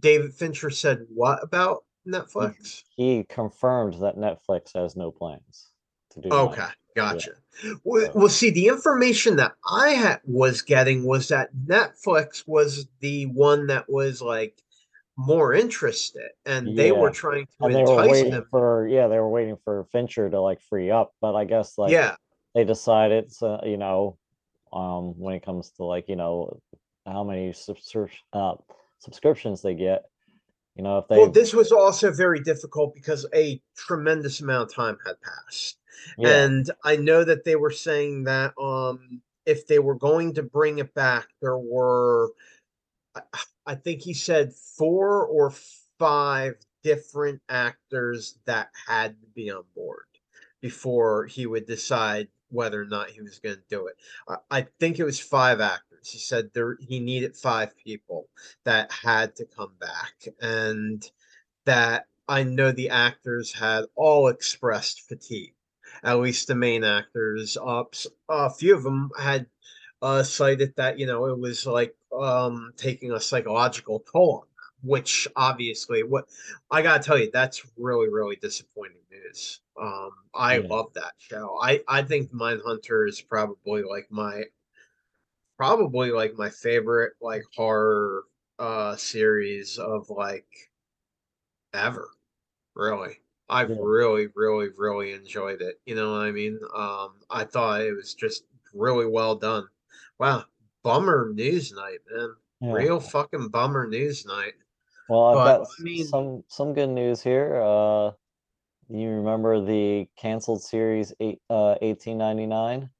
[0.00, 2.82] David Fincher said what about Netflix?
[2.94, 5.70] He confirmed that Netflix has no plans
[6.10, 6.28] to do.
[6.30, 6.72] Okay, Mindhunter.
[6.94, 7.32] Gotcha.
[7.84, 8.12] Well, Yeah.
[8.14, 13.66] well, see, the information that I had was getting was that Netflix was the one
[13.66, 14.62] that was like
[15.16, 18.46] more interested, and they were trying to And entice them.
[18.50, 21.92] for yeah, they were waiting for Fincher to like free up, but I guess like
[21.92, 22.16] Yeah,
[22.54, 24.18] they decided so you know,
[24.72, 26.60] um, when it comes to like you know
[27.06, 27.52] how many
[28.32, 28.54] uh,
[28.98, 30.04] subscriptions they get,
[30.76, 34.74] you know, if they well, this was also very difficult because a tremendous amount of
[34.74, 35.78] time had passed.
[36.18, 40.42] yeah And I know that they were saying that um if they were going to
[40.42, 42.30] bring it back, there were
[43.66, 45.52] I, think he said four or
[45.98, 50.06] five different actors that had to be on board
[50.60, 53.96] before he would decide whether or not he was going to do it.
[54.28, 55.91] I, I think it was five actors.
[56.04, 58.28] He said there he needed five people
[58.64, 61.08] that had to come back and
[61.66, 65.54] that I know the actors had all expressed fatigue.
[66.04, 67.84] At least the main actors, uh,
[68.28, 69.48] a few of them had
[70.00, 74.46] uh, cited that you know it was like um, taking a psychological toll
[74.84, 76.28] which obviously, what
[76.68, 79.60] I gotta tell you, that's really really disappointing news.
[79.80, 80.68] Um, I Yeah.
[80.68, 81.56] love that show.
[81.62, 84.44] I I think Mindhunter is probably like my
[85.56, 88.24] probably like my favorite like horror
[88.58, 90.46] uh series of like
[91.74, 92.08] ever
[92.74, 93.76] really i've Yeah.
[93.80, 98.14] really really really enjoyed it you know what i mean um i thought it was
[98.14, 99.68] just really well done
[100.18, 100.44] wow
[100.82, 102.72] bummer news night man yeah.
[102.72, 104.54] real fucking bummer news night
[105.08, 107.60] Well, I've but, got I mean- some some good news here.
[107.60, 108.12] Uh,
[108.88, 112.90] you remember the canceled series eight uh 1899?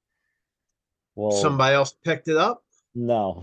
[1.15, 2.63] Well, somebody else picked it up
[2.95, 3.43] no.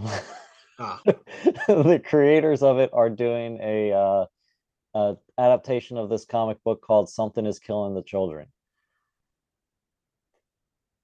[0.80, 1.02] Ah.
[1.68, 4.26] The creators of it are doing a uh,
[4.96, 8.48] uh adaptation of this comic book called Something is Killing the Children.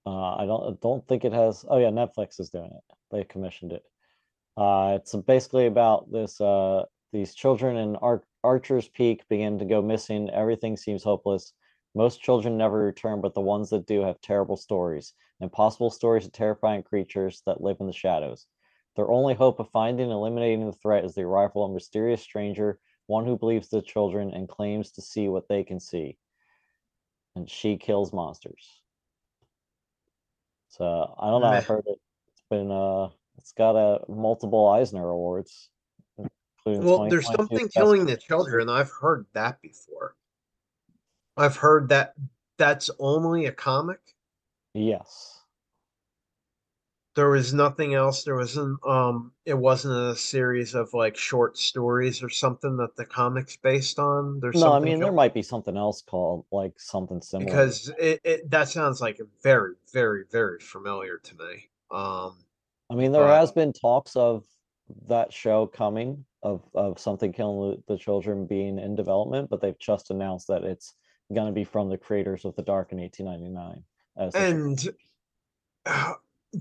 [0.05, 1.65] Uh, I don't I don't think it has.
[1.67, 2.95] Oh yeah, Netflix is doing it.
[3.11, 3.83] They commissioned it.
[4.55, 6.39] Uh, it's basically about this.
[6.39, 10.29] Uh, these children in Ar- Archer's Peak begin to go missing.
[10.29, 11.53] Everything seems hopeless.
[11.95, 16.31] Most children never return, but the ones that do have terrible stories, impossible stories of
[16.31, 18.47] terrifying creatures that live in the shadows.
[18.95, 22.21] Their only hope of finding and eliminating the threat is the arrival of a mysterious
[22.21, 26.17] stranger, one who believes the children and claims to see what they can see.
[27.35, 28.81] And she kills monsters.
[30.69, 31.47] So I don't know.
[31.47, 31.99] I've heard it.
[32.29, 35.69] It's been uh, it's got a multiple Eisner awards,
[36.65, 40.15] well there's something killing the children i've heard that before
[41.37, 42.13] i've heard that
[42.57, 44.14] that's only a comic
[44.75, 45.41] Yes.
[47.15, 52.21] there was nothing else there wasn't um it wasn't a series of like short stories
[52.21, 55.77] or something that the comics based on there's No, I mean there might be something
[55.77, 57.45] else called like something similar.
[57.45, 62.35] because it, it that sounds like very very very familiar to me um
[62.89, 64.45] I mean, there But has been talks of
[65.07, 70.11] that show coming, of of something killing the, children being in development, but they've just
[70.11, 70.93] announced that it's
[71.33, 73.94] gonna be from the creators of The Dark in 1899 as the
[74.33, 74.89] and
[75.85, 76.13] uh,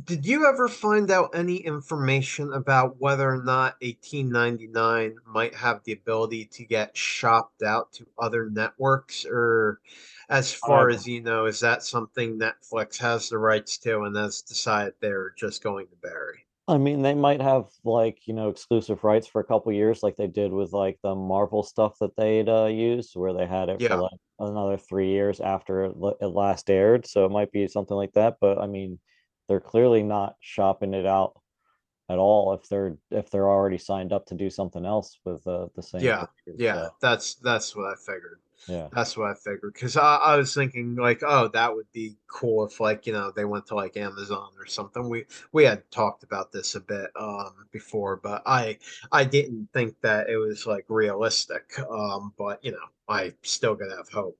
[0.05, 5.93] did you ever find out any information about whether or not 1899 might have the
[5.93, 9.25] ability to get shopped out to other networks?
[9.25, 9.81] Or
[10.29, 14.17] as far Uh, as you know is that something Netflix has the rights to and
[14.17, 18.49] has decided they're just going to bury I mean, they might have like, you know,
[18.49, 22.17] exclusive rights for a couple years, like they did with like the Marvel stuff that
[22.17, 26.27] they'd uh, used, where they had it for like another three years after it, it
[26.29, 27.07] last aired.
[27.07, 28.39] So it might be something like that.
[28.41, 28.99] But I mean,
[29.47, 31.39] they're clearly not shopping it out
[32.09, 35.69] at all if they're if they're already signed up to do something else with uh,
[35.75, 39.75] the same yeah yeah So that's that's what I figured yeah, That's what I figured.
[39.75, 43.33] Because I, I was thinking like, oh, that would be cool if like, you know,
[43.35, 45.09] they went to like Amazon or something.
[45.09, 48.79] We we had talked about this a bit um before, but I
[49.13, 51.79] I didn't think that it was like realistic.
[51.91, 54.39] Um, but you know, I still gonna have hope.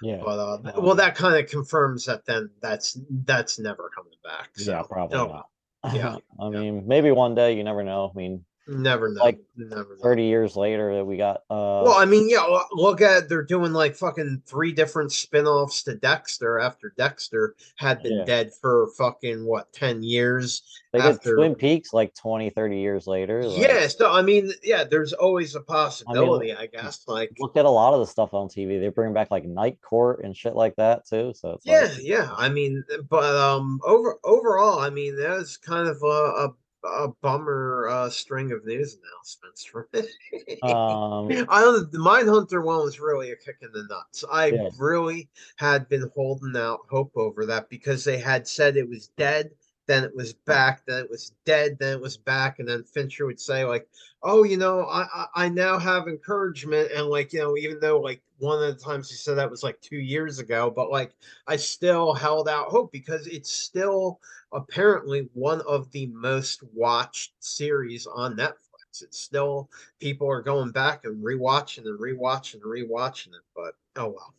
[0.00, 3.90] yeah, But uh th- well um, that kind of confirms that then that's that's never
[3.94, 4.50] coming back.
[4.56, 5.48] yeah, probably oh not.
[5.88, 6.16] Yeah.
[6.40, 6.62] I Yeah.
[6.62, 8.10] mean, maybe one day, you never know.
[8.14, 9.22] I mean, Never know.
[9.22, 10.02] like Never know.
[10.02, 13.44] 30 years later that we got uh Well, I mean, yeah, lo- look at they're
[13.44, 18.24] doing like fucking three different spin-offs to Dexter after Dexter had been yeah.
[18.24, 23.06] dead for fucking what, 10 years They did after Twin Peaks like 20, 30 years
[23.06, 23.44] later.
[23.44, 27.04] Like, Yeah, so I mean, yeah, there's always a possibility, I guess.
[27.06, 28.80] Like look at a lot of the stuff on TV.
[28.80, 31.32] They bring back like Night Court and shit like that too.
[31.36, 32.30] So it's yeah, like, yeah.
[32.36, 36.54] I mean, but um over overall, I mean, that was kind of a a,
[36.86, 40.00] a bummer uh string of news announcements for me.
[40.62, 44.24] um, I don't the Mindhunter one was really a kick in the nuts.
[44.30, 49.08] I really had been holding out hope over that because they had said it was
[49.16, 49.50] dead,
[49.86, 53.26] then it was back, then it was dead, then it was back, and then Fincher
[53.26, 53.88] would say like,
[54.22, 58.00] "Oh, you know, I I, I now have encouragement," and like you know, even though
[58.00, 61.14] like one of the times he said that was like two years ago, but like
[61.46, 64.20] I still held out hope because it's still
[64.52, 69.02] apparently one of the most watched series on Netflix.
[69.02, 69.70] It's still
[70.00, 73.42] people are going back and rewatching and rewatching and rewatching it.
[73.54, 74.34] But oh well.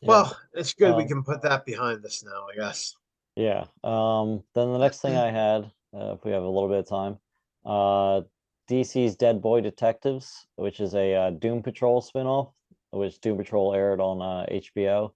[0.00, 2.96] yeah, Well, it's good we um, can put that behind us now, I guess.
[3.36, 3.64] Yeah.
[3.84, 6.88] Um, then the next thing I had, uh, if we have a little bit of
[6.88, 7.18] time,
[7.64, 8.22] uh,
[8.68, 12.52] DC's Dead Boy Detectives, which is a uh, Doom Patrol spinoff,
[12.90, 15.12] which Doom Patrol aired on uh, HBO.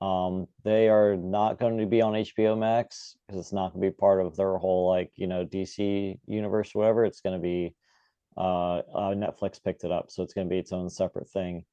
[0.00, 3.90] Um, they are not going to be on HBO Max because it's not going to
[3.90, 7.04] be part of their whole like you know DC universe, or whatever.
[7.04, 7.74] It's going to be
[8.36, 11.64] uh, uh, Netflix picked it up, so it's going to be its own separate thing.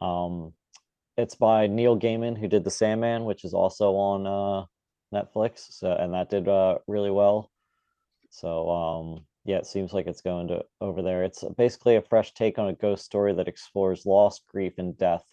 [0.00, 0.52] Um,
[1.16, 4.66] it's by Neil Gaiman, who did The Sandman, which is also on uh,
[5.12, 7.50] Netflix, so and that did uh, really well.
[8.30, 11.24] So um, yeah, it seems like it's going to over there.
[11.24, 15.24] It's basically a fresh take on a ghost story that explores loss, grief, and death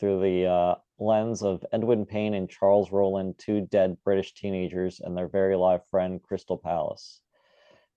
[0.00, 5.16] through the uh, lens of Edwin Payne and Charles Rowland, two dead British teenagers, and
[5.16, 7.20] their very live friend Crystal Palace.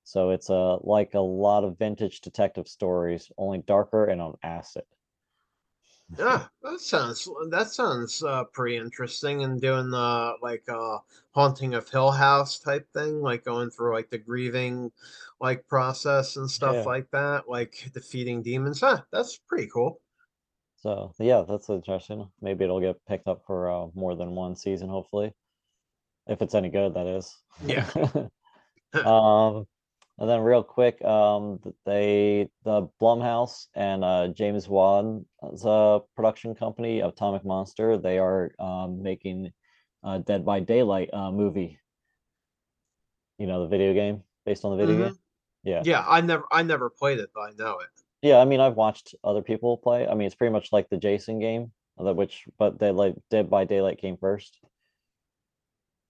[0.03, 4.83] So it's a like a lot of vintage detective stories, only darker and on acid.
[6.09, 10.99] Yeah, that sounds that sounds uh, pretty interesting and doing the like uh
[11.31, 14.91] haunting of Hill House type thing, like going through like the grieving
[15.39, 16.85] like process and stuff Yeah.
[16.85, 18.79] like that, like defeating demons.
[18.81, 20.01] Huh, that's pretty cool.
[20.77, 22.31] So yeah, that's interesting.
[22.41, 25.33] Maybe it'll get picked up for uh, more than one season, hopefully,
[26.27, 27.37] if it's any good, that is.
[27.65, 27.89] Yeah.
[29.03, 29.67] Um,
[30.17, 35.25] and then real quick, um, they the Blumhouse and uh, James Wan's
[35.65, 39.51] uh, production company, Atomic Monster, they are um, making
[40.03, 41.79] uh, Dead by Daylight uh, movie.
[43.37, 45.07] You know, the video game based on the video Mhm.
[45.09, 45.19] game.
[45.63, 47.89] Yeah, Yeah, I never I never played it, but I know it.
[48.21, 48.37] yeah.
[48.37, 50.07] I mean, I've watched other people play.
[50.07, 53.65] I mean, it's pretty much like the Jason game, which but they like Dead by
[53.65, 54.59] Daylight came first.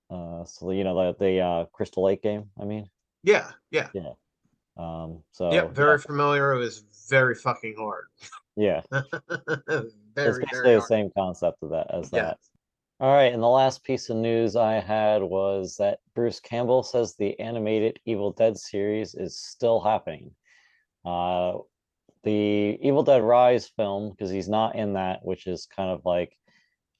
[0.09, 2.51] Uh, so you know the the uh, Crystal Lake game.
[2.59, 2.89] I mean,
[3.25, 3.89] Yeah, yeah.
[3.93, 4.11] yeah.
[4.77, 6.53] Um, so yeah, very familiar.
[6.53, 8.05] It was very fucking hard.
[8.55, 8.81] yeah.
[9.67, 12.21] It's very, basically very the same concept of that as Yeah.
[12.21, 12.37] that.
[13.01, 17.13] All right, and the last piece of news I had was that Bruce Campbell says
[17.15, 20.33] the animated Evil Dead series is still happening.
[21.03, 21.57] Uh,
[22.23, 26.37] the Evil Dead Rise film, because he's not in that, which is kind of like,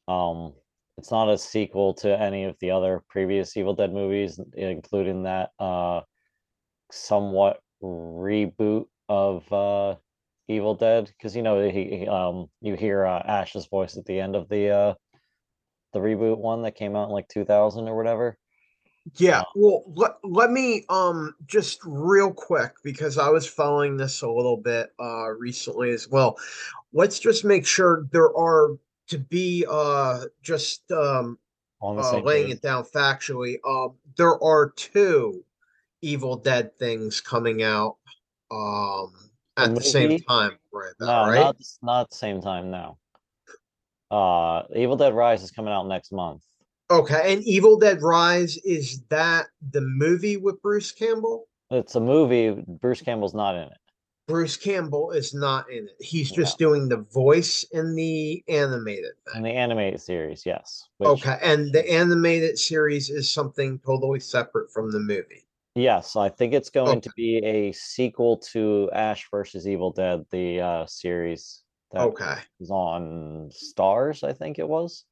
[0.10, 0.54] um,
[0.98, 5.52] it's not a sequel to any of the other previous Evil Dead movies, including that
[5.60, 6.02] uh,
[6.96, 9.96] somewhat reboot of uh,
[10.48, 14.20] Evil Dead, because you know he, he um you hear uh, Ash's voice at the
[14.20, 14.94] end of the uh
[15.94, 18.38] the reboot one that came out in like 2000 or whatever.
[19.18, 24.22] Yeah, Uh, well, let, let me um just real quick because I was following this
[24.22, 26.38] a little bit uh recently as well.
[26.94, 28.78] Let's just make sure there are
[29.08, 31.38] to be uh just um
[31.82, 32.58] uh laying page.
[32.58, 33.58] it down factually.
[33.68, 35.44] Um there are two
[36.02, 37.98] Evil Dead things coming out
[38.52, 39.12] um
[39.58, 41.36] at the same time right No, right?
[41.36, 42.70] not not same time.
[42.70, 42.98] No.
[44.12, 46.44] Uh, Evil Dead Rise is coming out next month.
[46.92, 51.48] Okay, and Evil Dead Rise is that the movie with Bruce Campbell?
[51.72, 52.64] It's a movie.
[52.68, 53.78] Bruce Campbell's not in it.
[54.28, 55.96] Bruce Campbell is not in it.
[56.00, 56.36] He's No.
[56.44, 60.88] just doing the voice in the animated In the animated series, yes.
[60.98, 65.45] Which, Okay, and the animated series is something totally separate from the movie.
[65.76, 70.62] Yes, I think it's going to be a sequel to Ash versus Evil Dead, the
[70.62, 72.36] uh, series that Okay.
[72.60, 75.04] was on Starz, I think it was.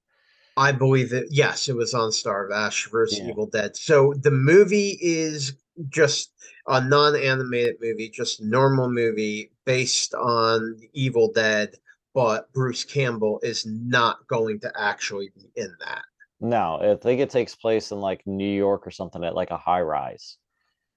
[0.56, 1.28] I believe it.
[1.32, 3.30] Yes, it was on Star of Ash versus Yeah.
[3.32, 3.76] Evil Dead.
[3.76, 5.58] So the movie is
[5.90, 6.32] just
[6.68, 11.76] a non-animated movie, just normal movie based on Evil Dead,
[12.14, 16.04] but Bruce Campbell is not going to actually be in that.
[16.40, 19.58] No, I think it takes place in like New York or something at like a
[19.58, 20.38] high rise.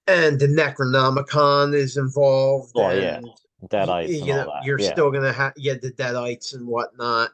[0.07, 2.71] And the Necronomicon is involved.
[2.75, 3.17] Oh, yeah.
[3.17, 3.27] and
[3.65, 4.63] Deadites y- and you all know, that.
[4.65, 4.91] you're yeah.
[4.91, 7.31] still gonna have yeah the deadites and whatnot.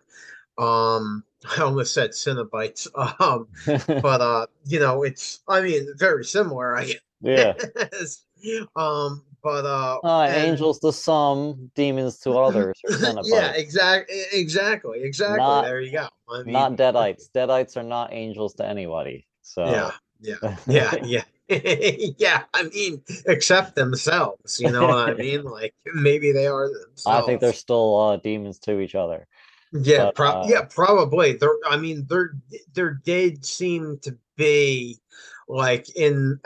[0.57, 1.24] Um,
[1.57, 2.88] I almost said Cenobites.
[3.19, 3.47] Um,
[4.01, 7.53] but uh, you know, it's I mean very similar, I yeah.
[7.53, 8.24] guess.
[8.76, 12.78] Um, but uh, Uh, and- angels to some, demons to others,
[13.24, 15.38] yeah, exactly, exactly, exactly.
[15.38, 16.07] Not- there you go.
[16.30, 17.30] I mean, Not deadites.
[17.34, 19.28] Deadites are not angels to anybody.
[19.41, 21.24] So yeah, yeah, yeah, yeah.
[22.18, 24.60] yeah, I mean, except themselves.
[24.60, 25.44] You know what I mean?
[25.44, 27.08] Like maybe they are themselves.
[27.08, 29.28] I think they're still uh, demons to each other.
[29.74, 31.34] Yeah, But, pro- uh, yeah, probably.
[31.34, 32.36] There, I mean, there,
[32.74, 35.00] there did seem to be
[35.48, 36.39] like in,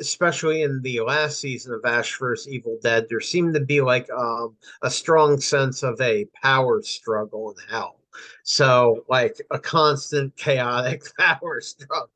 [0.00, 2.48] especially in the last season of Ash vs.
[2.48, 7.50] Evil Dead, there seemed to be like um a strong sense of a power struggle
[7.52, 8.00] in hell.
[8.42, 12.10] So, like a constant chaotic power struggle.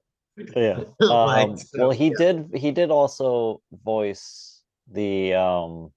[0.56, 0.84] Yeah.
[1.00, 2.50] Um, well, he did.
[2.54, 5.90] He did also voice the um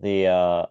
[0.00, 0.66] the uh,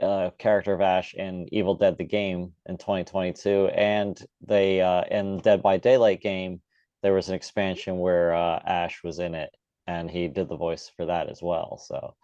[0.00, 5.38] uh character of Ash in Evil Dead the game in 2022, and they uh in
[5.38, 6.60] Dead by Daylight game
[7.02, 9.50] there was an expansion where uh, Ash was in it,
[9.86, 11.78] and he did the voice for that as well.
[11.78, 12.14] So.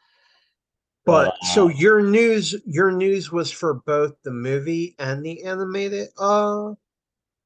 [1.04, 5.42] But But, so uh, your news, your news was for both the movie and the
[5.42, 6.08] animated.
[6.18, 6.74] Uh,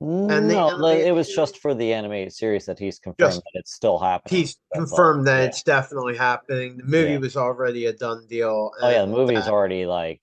[0.02, 3.60] And the no, it was just for the animated series that he's confirmed Just- that
[3.60, 4.40] it's still happening.
[4.40, 4.96] he's That's all.
[4.96, 5.44] confirmed that Yeah.
[5.46, 6.76] it's definitely happening.
[6.78, 7.18] The movie Yeah.
[7.18, 8.72] was already a done deal.
[8.80, 10.20] Oh yeah, the and movie's that- already like,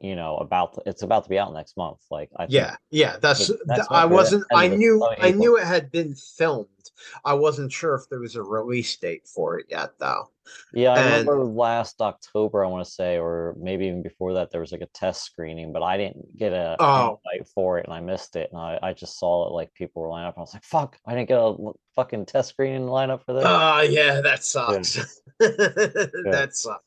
[0.00, 1.98] you know, about to, it's about to be out next month.
[2.10, 3.16] Like I Yeah, yeah.
[3.20, 3.58] That's th-
[3.90, 4.44] I wasn't.
[4.52, 5.04] I knew.
[5.20, 6.68] I knew it had been filmed.
[7.24, 10.30] I wasn't sure if there was a release date for it yet, though.
[10.72, 14.60] Yeah, I remember last October, I want to say, or maybe even before that, there
[14.60, 17.20] was like a test screening, but I didn't get a Oh.
[17.32, 18.48] invite for it and I missed it.
[18.50, 20.36] And I, I just saw it like people were lining up.
[20.36, 21.54] And I was like, fuck, I didn't get a
[21.94, 23.44] fucking test screening line up for this.
[23.46, 24.94] Oh yeah, that sucks.
[25.38, 26.84] that sucks.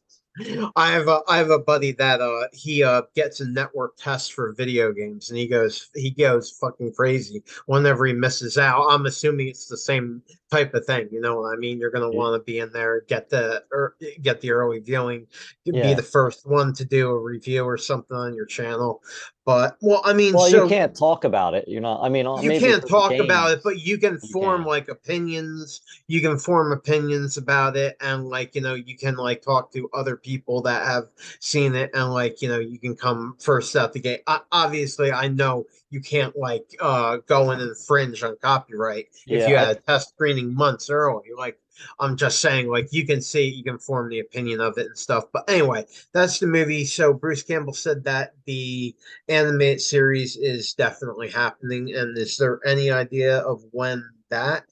[0.76, 4.34] I have a I have a buddy that uh he uh gets a network test
[4.34, 8.88] for video games and he goes he goes fucking crazy whenever he misses out.
[8.90, 10.22] I'm assuming it's the same
[10.52, 11.80] type of thing, you know what I mean?
[11.80, 12.18] You're gonna Yeah.
[12.18, 15.28] want to be in there, get the or get the early viewing,
[15.66, 19.02] be the first one to do a review or something on your channel.
[19.46, 21.66] But well, I mean, well, so you can't talk about it.
[21.68, 24.62] You're not, I mean, uh, you can't talk about it, but you can you form
[24.62, 24.70] can.
[24.70, 25.82] like opinions.
[26.08, 29.90] You can form opinions about it, and like you know, you can like talk to
[29.94, 31.06] other people that have
[31.40, 34.22] seen it, and like you know, you can come first out the gate.
[34.28, 39.56] I, obviously, I know you can't like uh go and infringe on copyright if you
[39.58, 41.30] had a test screening months early.
[41.38, 41.60] Like
[42.00, 44.98] I'm just saying, like you can see, you can form the opinion of it and
[44.98, 45.26] stuff.
[45.34, 46.86] But anyway, that's the movie.
[46.86, 48.96] So Bruce Campbell said that the
[49.30, 51.94] animated series is definitely happening.
[51.96, 54.64] And is there any idea of when that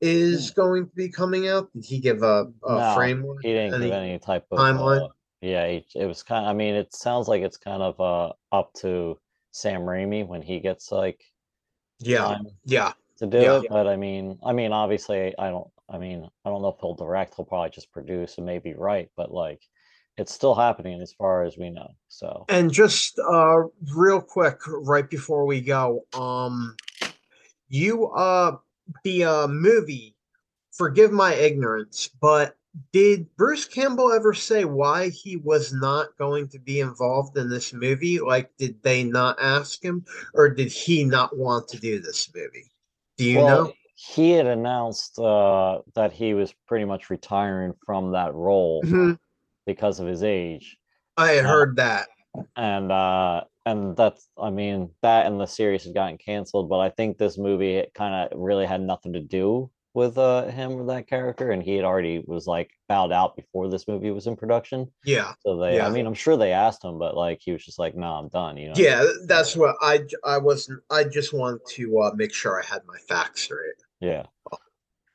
[0.00, 1.72] is going to be coming out?
[1.74, 3.42] Did he give a, a No, framework?
[3.42, 5.06] he didn't Any- give any type of timeline?
[5.06, 5.08] uh,
[5.40, 8.72] yeah he, it was kind i mean it sounds like it's kind of uh up
[8.74, 9.18] to
[9.52, 11.22] sam raimi when he gets like
[12.00, 13.60] Yeah, yeah, to do Yeah.
[13.60, 16.80] it but i mean i mean obviously i don't i mean i don't know if
[16.80, 19.60] he'll direct he'll probably just produce and maybe write but like
[20.18, 23.62] it's still happening as far as we know so And just uh
[23.94, 26.76] real quick, right before we go, um
[27.68, 28.56] you uh
[29.04, 30.16] the uh movie,
[30.72, 32.56] forgive my ignorance, but
[32.92, 37.72] did Bruce Campbell ever say why he was not going to be involved in this
[37.72, 38.18] movie?
[38.18, 40.04] Like, did they not ask him,
[40.34, 42.70] or did he not want to do this movie?
[43.18, 43.72] Do you well know?
[43.94, 49.18] he had announced uh, that he was pretty much retiring from that role Mhm.
[49.66, 50.76] because of his age.
[51.16, 52.08] I had Uh, heard that.
[52.56, 56.88] and uh and that's i mean that and the series had gotten canceled but i
[56.88, 61.06] think this movie kind of really had nothing to do with uh him or that
[61.06, 64.90] character and he had already was like bowed out before this movie was in production
[65.04, 65.34] Yeah.
[65.40, 67.94] so they i mean i'm sure they asked him but like he was just like
[67.94, 71.98] no i'm done you know Yeah, that's what I I wasn't I just wanted to
[72.00, 73.74] uh make sure I had my facts straight.
[74.00, 74.24] yeah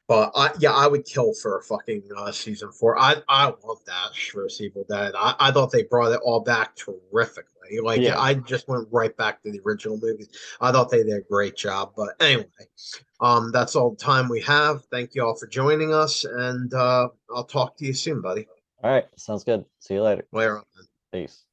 [0.08, 2.98] But I yeah, I would kill for a fucking uh, season four.
[2.98, 5.14] I I love that first Evil Dead.
[5.18, 7.57] I, I thought they brought it all back terrifically.
[7.82, 8.20] Like Yeah.
[8.20, 10.30] I just went right back to the original movies.
[10.62, 11.94] I thought they did a great job.
[11.96, 12.46] But anyway,
[13.20, 14.84] um, that's all the time we have.
[14.92, 18.48] Thank you all for joining us, and uh, I'll talk to you soon, buddy.
[18.84, 20.64] all right sounds good see you later Later on.
[21.12, 21.46] peace